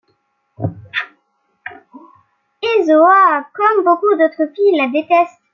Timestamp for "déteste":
4.87-5.39